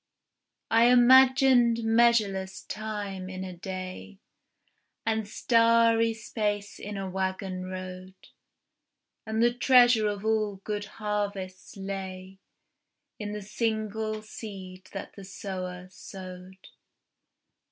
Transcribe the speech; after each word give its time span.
I 0.71 0.85
imagined 0.85 1.83
measureless 1.83 2.63
time 2.63 3.29
in 3.29 3.43
a 3.43 3.55
day, 3.55 4.17
And 5.05 5.27
starry 5.27 6.15
space 6.15 6.79
in 6.79 6.97
a 6.97 7.07
waggon 7.07 7.65
road, 7.65 8.15
And 9.27 9.43
the 9.43 9.53
treasure 9.53 10.07
of 10.07 10.25
all 10.25 10.55
good 10.63 10.85
harvests 10.97 11.77
lay 11.77 12.39
In 13.19 13.33
the 13.33 13.43
single 13.43 14.23
seed 14.23 14.89
that 14.91 15.13
the 15.15 15.23
sower 15.23 15.87
sowed. 15.91 16.67